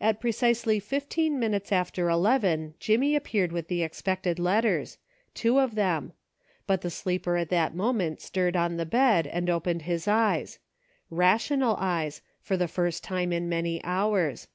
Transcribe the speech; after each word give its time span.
At 0.00 0.18
precisely 0.20 0.80
fifteen 0.80 1.38
minutes 1.38 1.70
after 1.70 2.08
eleven, 2.08 2.74
Jimmy 2.80 3.14
appeared 3.14 3.52
with 3.52 3.68
the 3.68 3.84
expected 3.84 4.40
letters— 4.40 4.98
two 5.42 5.60
of 5.60 5.76
them; 5.76 6.12
but 6.66 6.80
the 6.80 6.90
sleeper 6.90 7.36
at 7.36 7.48
that 7.50 7.72
moment 7.72 8.20
stirred 8.20 8.56
on 8.56 8.78
the 8.78 8.84
bed, 8.84 9.28
and 9.28 9.48
opened 9.48 9.82
his 9.82 10.08
eyes: 10.08 10.58
rational 11.08 11.76
eyes, 11.78 12.20
for 12.40 12.56
the 12.56 12.66
first 12.66 13.04
time 13.04 13.32
in 13.32 13.48
many 13.48 13.80
hours. 13.84 14.48